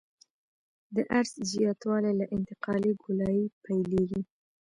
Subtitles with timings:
[0.95, 4.21] د عرض زیاتوالی له انتقالي ګولایي پیلیږي